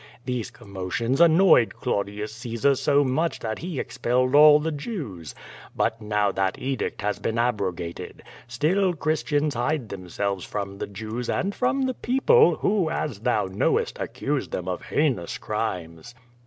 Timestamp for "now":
6.01-6.31